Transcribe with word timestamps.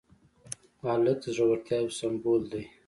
هلک 0.89 1.17
د 1.23 1.25
زړورتیا 1.35 1.77
یو 1.83 1.95
سمبول 1.99 2.41
دی. 2.51 2.63